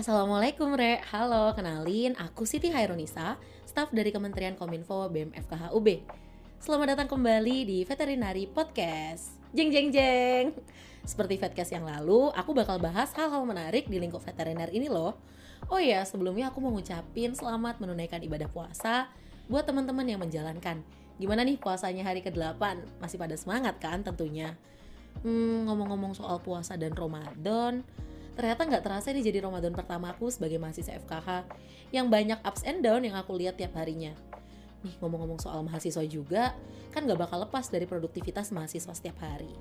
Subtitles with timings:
[0.00, 3.36] Assalamualaikum Re, halo kenalin aku Siti Hairunisa,
[3.68, 6.08] staf dari Kementerian Kominfo BEM FKHUB
[6.56, 9.36] Selamat datang kembali di Veterinary Podcast.
[9.52, 10.56] Jeng jeng jeng.
[11.04, 15.20] Seperti Vetcast yang lalu, aku bakal bahas hal-hal menarik di lingkup veteriner ini loh.
[15.68, 19.12] Oh iya, sebelumnya aku mau ngucapin selamat menunaikan ibadah puasa
[19.52, 20.80] buat teman-teman yang menjalankan.
[21.20, 22.56] Gimana nih puasanya hari ke-8?
[23.04, 24.56] Masih pada semangat kan tentunya?
[25.20, 27.84] Hmm, ngomong-ngomong soal puasa dan Ramadan,
[28.40, 31.44] ternyata nggak terasa ini jadi Ramadan pertama aku sebagai mahasiswa FKH
[31.92, 34.16] yang banyak ups and down yang aku lihat tiap harinya.
[34.80, 36.56] Nih ngomong-ngomong soal mahasiswa juga,
[36.88, 39.52] kan nggak bakal lepas dari produktivitas mahasiswa setiap hari.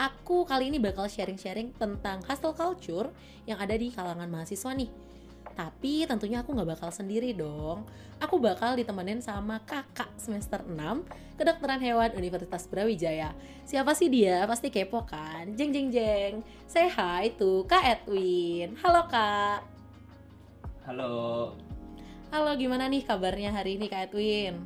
[0.00, 3.12] Aku kali ini bakal sharing-sharing tentang hustle culture
[3.44, 4.88] yang ada di kalangan mahasiswa nih
[5.52, 7.84] tapi tentunya aku nggak bakal sendiri dong.
[8.18, 10.72] Aku bakal ditemenin sama kakak semester 6
[11.36, 13.36] kedokteran hewan Universitas Brawijaya.
[13.68, 14.48] Siapa sih dia?
[14.48, 15.52] Pasti kepo kan?
[15.52, 16.40] Jeng jeng jeng.
[16.64, 18.74] Say hi tuh Kak Edwin.
[18.80, 19.60] Halo Kak.
[20.88, 21.14] Halo.
[22.32, 24.58] Halo, gimana nih kabarnya hari ini Kak Edwin?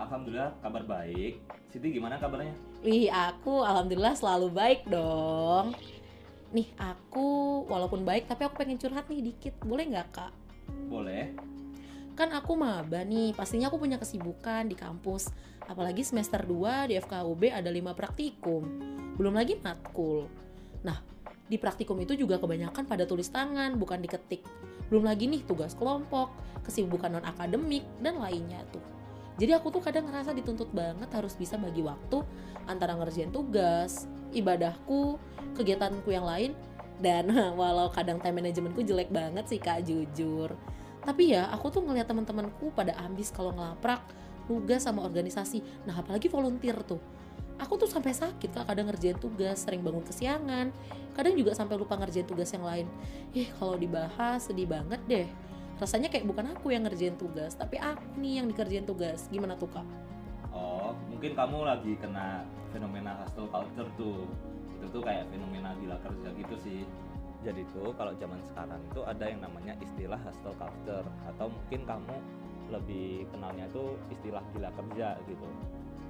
[0.00, 1.42] Alhamdulillah kabar baik.
[1.68, 2.56] Siti gimana kabarnya?
[2.80, 5.76] Wih, aku alhamdulillah selalu baik dong
[6.50, 9.54] nih aku walaupun baik tapi aku pengen curhat nih dikit.
[9.62, 10.32] Boleh nggak kak?
[10.90, 11.34] Boleh.
[12.18, 15.30] Kan aku maba nih pastinya aku punya kesibukan di kampus.
[15.70, 18.62] Apalagi semester 2 di FKUB ada 5 praktikum
[19.14, 20.26] belum lagi matkul.
[20.82, 20.98] Nah
[21.50, 24.42] di praktikum itu juga kebanyakan pada tulis tangan bukan diketik.
[24.90, 26.34] Belum lagi nih tugas kelompok
[26.66, 28.99] kesibukan non akademik dan lainnya tuh
[29.40, 32.20] jadi aku tuh kadang ngerasa dituntut banget harus bisa bagi waktu
[32.68, 34.04] antara ngerjain tugas,
[34.36, 35.16] ibadahku,
[35.56, 36.52] kegiatanku yang lain.
[37.00, 40.52] Dan walau kadang time managementku jelek banget sih kak jujur.
[41.00, 44.04] Tapi ya aku tuh ngeliat teman-temanku pada ambis kalau ngelaprak
[44.44, 45.64] tugas sama organisasi.
[45.88, 47.00] Nah apalagi volunteer tuh.
[47.56, 50.68] Aku tuh sampai sakit kak kadang ngerjain tugas sering bangun kesiangan.
[51.16, 52.84] Kadang juga sampai lupa ngerjain tugas yang lain.
[53.32, 55.28] Ih kalau dibahas sedih banget deh
[55.80, 59.26] rasanya kayak bukan aku yang ngerjain tugas tapi aku nih yang dikerjain tugas.
[59.32, 59.86] Gimana tuh kak?
[60.52, 64.28] Oh mungkin kamu lagi kena fenomena hustle culture tuh.
[64.76, 66.80] Itu tuh kayak fenomena gila kerja gitu sih.
[67.40, 71.08] Jadi tuh kalau zaman sekarang itu ada yang namanya istilah hustle culture.
[71.32, 72.16] Atau mungkin kamu
[72.70, 75.48] lebih kenalnya itu istilah gila kerja gitu.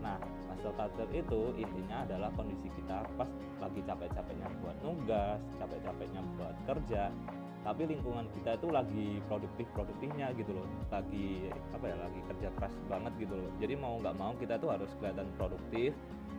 [0.03, 0.19] Nah
[0.51, 3.31] hustle culture itu intinya adalah kondisi kita pas
[3.63, 7.13] lagi capek-capeknya buat nugas capek-capeknya buat kerja
[7.61, 10.65] tapi lingkungan kita itu lagi produktif produktifnya gitu loh.
[10.89, 13.51] Lagi apa ya lagi kerja keras banget gitu loh.
[13.61, 15.93] Jadi mau nggak mau kita tuh harus kelihatan produktif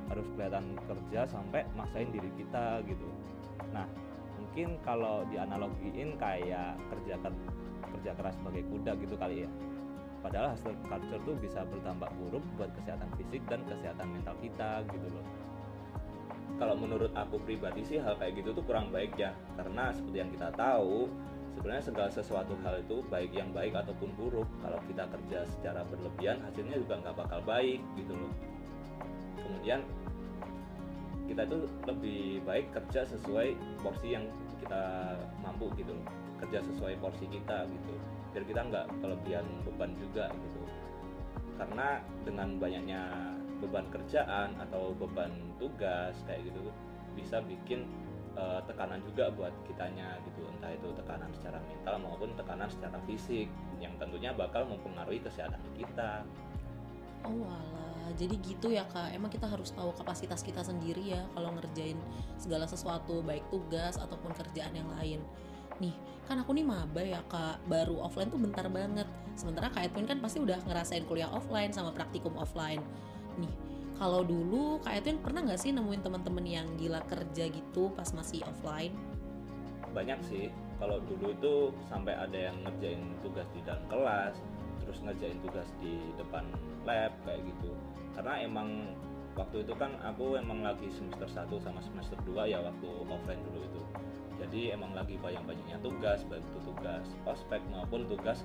[0.10, 3.08] harus kelihatan kerja sampai maksain diri kita gitu.
[3.70, 3.86] Nah
[4.42, 7.16] mungkin kalau dianalogiin kayak kerja
[7.92, 9.50] kerja keras sebagai kuda gitu kali ya.
[10.22, 15.10] Padahal hasil culture tuh bisa berdampak buruk buat kesehatan fisik dan kesehatan mental kita gitu
[15.10, 15.26] loh
[16.60, 19.32] kalau menurut aku pribadi sih hal kayak gitu tuh kurang baik ya.
[19.56, 21.08] Karena seperti yang kita tahu
[21.58, 26.40] sebenarnya segala sesuatu hal itu baik yang baik ataupun buruk kalau kita kerja secara berlebihan
[26.48, 28.34] hasilnya juga nggak bakal baik gitu loh.
[29.42, 29.82] Kemudian
[31.28, 31.58] kita itu
[31.88, 34.26] lebih baik kerja sesuai porsi yang
[34.64, 36.08] kita mampu gitu loh.
[36.42, 37.94] Kerja sesuai porsi kita gitu.
[38.32, 40.62] Biar kita nggak kelebihan beban juga gitu.
[41.60, 43.02] Karena dengan banyaknya
[43.62, 45.30] beban kerjaan atau beban
[45.62, 46.74] tugas kayak gitu
[47.14, 47.86] bisa bikin
[48.36, 50.48] uh, tekanan juga buat kitanya gitu.
[50.58, 53.48] Entah itu tekanan secara mental maupun tekanan secara fisik
[53.80, 56.26] yang tentunya bakal mempengaruhi kesehatan kita.
[57.22, 59.14] Oh alah jadi gitu ya kak.
[59.14, 62.00] Emang kita harus tahu kapasitas kita sendiri ya kalau ngerjain
[62.42, 65.22] segala sesuatu baik tugas ataupun kerjaan yang lain.
[65.78, 65.94] Nih
[66.26, 67.62] kan aku nih maba ya kak.
[67.70, 69.06] Baru offline tuh bentar banget.
[69.38, 72.82] Sementara kak Edwin kan pasti udah ngerasain kuliah offline sama praktikum offline
[73.42, 73.54] nih
[74.02, 78.42] kalau dulu Kak Edwin pernah nggak sih nemuin teman-teman yang gila kerja gitu pas masih
[78.50, 78.98] offline?
[79.94, 80.50] Banyak sih.
[80.82, 84.34] Kalau dulu itu sampai ada yang ngerjain tugas di dalam kelas,
[84.82, 86.50] terus ngerjain tugas di depan
[86.82, 87.78] lab kayak gitu.
[88.18, 88.90] Karena emang
[89.38, 93.62] waktu itu kan aku emang lagi semester 1 sama semester 2 ya waktu offline dulu
[93.62, 93.82] itu.
[94.42, 98.42] Jadi emang lagi banyak-banyaknya tugas, baik itu tugas ospek maupun tugas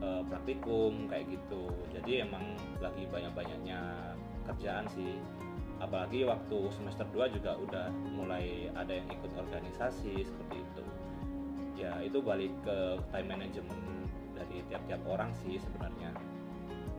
[0.00, 1.68] e, praktikum kayak gitu.
[1.92, 3.80] Jadi emang lagi banyak-banyaknya
[4.54, 5.18] kerjaan sih
[5.82, 10.84] apalagi waktu semester 2 juga udah mulai ada yang ikut organisasi seperti itu
[11.74, 13.82] ya itu balik ke time management
[14.32, 16.14] dari tiap-tiap orang sih sebenarnya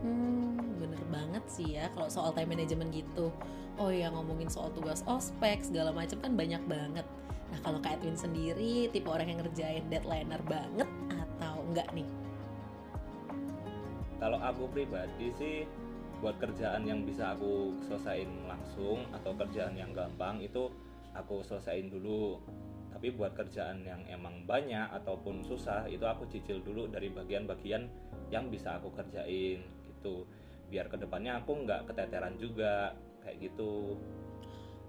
[0.04, 3.32] Hmm, bener banget sih ya kalau soal time management gitu.
[3.80, 7.06] Oh ya ngomongin soal tugas ospek segala macam kan banyak banget.
[7.48, 12.08] Nah kalau Kak Edwin sendiri tipe orang yang ngerjain deadlineer banget atau enggak nih?
[14.20, 15.56] Kalau aku pribadi sih
[16.20, 20.72] buat kerjaan yang bisa aku selesaiin langsung atau kerjaan yang gampang itu
[21.12, 22.40] aku selesaiin dulu
[22.96, 27.84] tapi buat kerjaan yang emang banyak ataupun susah itu aku cicil dulu dari bagian-bagian
[28.32, 30.24] yang bisa aku kerjain gitu
[30.72, 34.00] biar ke depannya aku nggak keteteran juga kayak gitu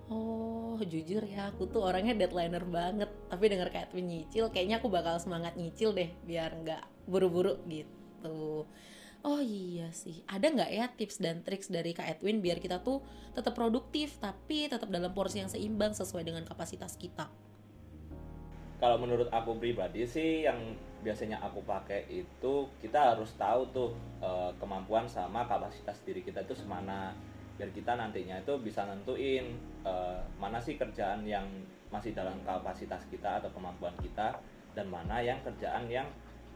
[0.07, 3.11] Oh, jujur ya, aku tuh orangnya deadlineer banget.
[3.27, 6.79] Tapi denger kayak nyicil, kayaknya aku bakal semangat nyicil deh, biar nggak
[7.11, 8.63] buru-buru gitu.
[9.25, 13.01] Oh iya sih, ada nggak ya tips dan triks dari Kak Edwin biar kita tuh
[13.33, 17.27] tetap produktif, tapi tetap dalam porsi yang seimbang sesuai dengan kapasitas kita?
[18.77, 23.89] kalau menurut aku pribadi sih yang biasanya aku pakai itu kita harus tahu tuh
[24.21, 27.13] eh, kemampuan sama kapasitas diri kita itu semana
[27.57, 31.45] biar kita nantinya itu bisa nentuin eh, mana sih kerjaan yang
[31.89, 34.37] masih dalam kapasitas kita atau kemampuan kita
[34.77, 36.05] dan mana yang kerjaan yang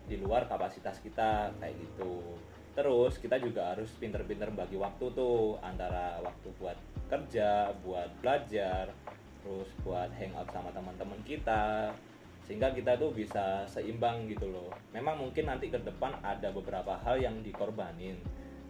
[0.05, 2.37] di luar kapasitas kita kayak gitu.
[2.71, 6.77] Terus kita juga harus pinter-pinter bagi waktu tuh antara waktu buat
[7.11, 8.87] kerja buat belajar
[9.41, 11.91] terus buat hangout sama teman-teman kita
[12.47, 14.71] sehingga kita tuh bisa seimbang gitu loh.
[14.95, 18.15] Memang mungkin nanti ke depan ada beberapa hal yang dikorbanin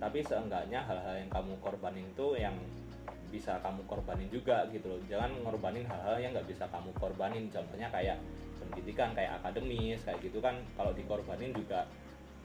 [0.01, 2.57] tapi seenggaknya hal-hal yang kamu korbanin itu yang
[3.30, 5.00] bisa kamu korbanin juga gitu loh.
[5.06, 7.48] Jangan ngorbanin hal-hal yang nggak bisa kamu korbanin.
[7.54, 8.18] Contohnya kayak
[8.61, 11.89] pendidikan kayak akademis kayak gitu kan kalau dikorbanin juga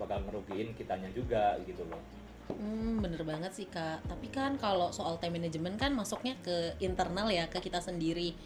[0.00, 2.00] bakal ngerugiin kitanya juga gitu loh
[2.54, 4.06] Hmm, bener banget sih kak.
[4.06, 8.38] Tapi kan kalau soal time management kan masuknya ke internal ya, ke kita sendiri.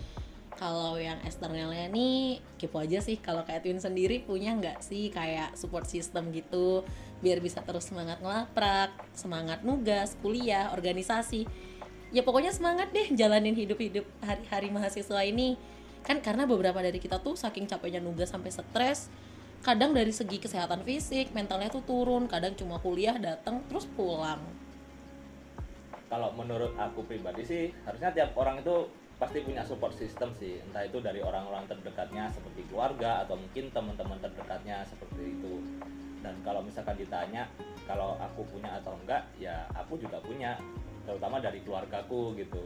[0.56, 3.20] Kalau yang eksternalnya nih kepo aja sih.
[3.20, 6.84] Kalau kayak Twin sendiri punya nggak sih kayak support system gitu,
[7.20, 11.44] biar bisa terus semangat ngelaprak, semangat nugas, kuliah, organisasi.
[12.10, 15.60] Ya pokoknya semangat deh jalanin hidup-hidup hari-hari mahasiswa ini.
[16.04, 19.12] Kan karena beberapa dari kita tuh saking capeknya nugas sampai stres,
[19.60, 24.40] kadang dari segi kesehatan fisik mentalnya tuh turun kadang cuma kuliah datang terus pulang.
[26.10, 28.88] Kalau menurut aku pribadi sih harusnya tiap orang itu
[29.20, 30.58] pasti punya support system sih.
[30.64, 35.60] Entah itu dari orang-orang terdekatnya seperti keluarga atau mungkin teman-teman terdekatnya seperti itu.
[36.24, 37.46] Dan kalau misalkan ditanya
[37.84, 40.56] kalau aku punya atau enggak ya aku juga punya
[41.04, 42.64] terutama dari keluargaku gitu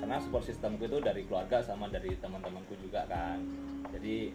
[0.00, 3.40] karena support systemku itu dari keluarga sama dari teman-temanku juga kan.
[3.94, 4.32] Jadi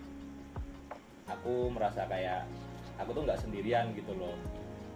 [1.30, 2.50] aku merasa kayak
[2.98, 4.36] aku tuh nggak sendirian gitu loh.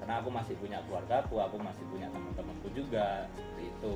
[0.01, 3.95] Karena aku masih punya keluarga aku aku masih punya teman-temanku juga seperti itu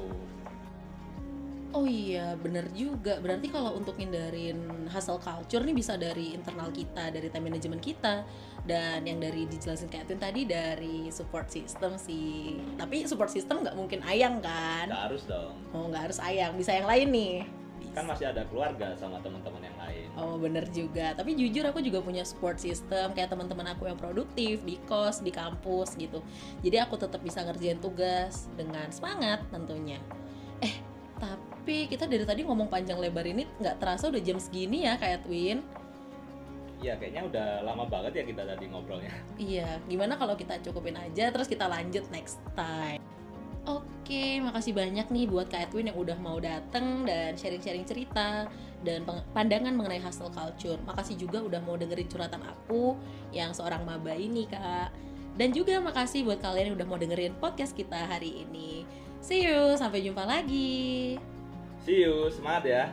[1.77, 3.21] oh iya bener juga.
[3.21, 8.25] Berarti kalau untuk hindarin hustle culture nih bisa dari internal kita dari time management kita.
[8.65, 12.57] Dan yang dari dijelasin kayak Twin tadi dari support system sih.
[12.75, 14.89] Tapi support system nggak mungkin ayang kan?
[14.89, 15.53] Nggak harus dong.
[15.71, 16.57] Oh nggak harus ayang.
[16.57, 17.35] Bisa yang lain nih.
[17.94, 20.07] Kan masih ada keluarga sama teman-teman yang lain.
[20.18, 23.13] Oh bener juga, tapi jujur aku juga punya support system.
[23.13, 26.21] Kayak teman-teman aku yang produktif di kos, di kampus gitu.
[26.62, 29.97] Jadi aku tetap bisa ngerjain tugas dengan semangat tentunya.
[31.67, 35.27] Tapi kita dari tadi ngomong panjang lebar ini nggak terasa udah jam segini ya kayak
[35.27, 35.59] Twin.
[36.79, 41.27] Iya kayaknya udah lama banget ya kita tadi ngobrolnya Iya, gimana kalau kita cukupin aja
[41.27, 43.03] terus kita lanjut next time.
[43.67, 48.47] Oke, makasih banyak nih buat Kak Edwin yang udah mau dateng dan sharing-sharing cerita
[48.88, 49.03] dan
[49.36, 50.79] pandangan mengenai hustle culture.
[50.88, 52.95] Makasih juga udah mau dengerin curhatan aku
[53.36, 54.95] yang seorang maba ini, Kak.
[55.36, 58.88] Dan juga makasih buat kalian yang udah mau dengerin podcast kita hari ini.
[59.19, 61.19] See you, sampai jumpa lagi.
[61.88, 62.84] See you semangat ya